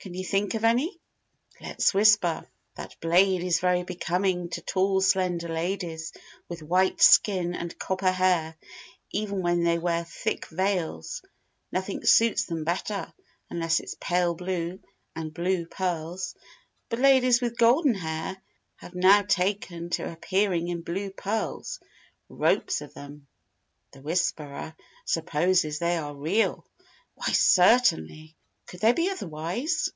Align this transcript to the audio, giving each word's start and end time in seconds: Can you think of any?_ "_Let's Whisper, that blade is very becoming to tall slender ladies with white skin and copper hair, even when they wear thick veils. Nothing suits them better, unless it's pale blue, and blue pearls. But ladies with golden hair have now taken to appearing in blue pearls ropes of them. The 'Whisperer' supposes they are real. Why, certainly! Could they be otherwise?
Can 0.00 0.14
you 0.14 0.24
think 0.24 0.54
of 0.54 0.62
any?_ 0.62 0.90
"_Let's 1.60 1.92
Whisper, 1.92 2.46
that 2.76 2.94
blade 3.00 3.42
is 3.42 3.58
very 3.58 3.82
becoming 3.82 4.48
to 4.50 4.60
tall 4.60 5.00
slender 5.00 5.48
ladies 5.48 6.12
with 6.48 6.62
white 6.62 7.02
skin 7.02 7.52
and 7.52 7.76
copper 7.80 8.12
hair, 8.12 8.56
even 9.10 9.42
when 9.42 9.64
they 9.64 9.76
wear 9.76 10.04
thick 10.04 10.46
veils. 10.46 11.20
Nothing 11.72 12.04
suits 12.04 12.44
them 12.44 12.62
better, 12.62 13.12
unless 13.50 13.80
it's 13.80 13.96
pale 13.98 14.36
blue, 14.36 14.78
and 15.16 15.34
blue 15.34 15.66
pearls. 15.66 16.36
But 16.88 17.00
ladies 17.00 17.40
with 17.40 17.58
golden 17.58 17.94
hair 17.96 18.40
have 18.76 18.94
now 18.94 19.22
taken 19.22 19.90
to 19.90 20.12
appearing 20.12 20.68
in 20.68 20.82
blue 20.82 21.10
pearls 21.10 21.80
ropes 22.28 22.80
of 22.82 22.94
them. 22.94 23.26
The 23.90 24.00
'Whisperer' 24.02 24.76
supposes 25.04 25.80
they 25.80 25.96
are 25.96 26.14
real. 26.14 26.64
Why, 27.16 27.32
certainly! 27.32 28.36
Could 28.66 28.80
they 28.80 28.92
be 28.92 29.08
otherwise? 29.08 29.88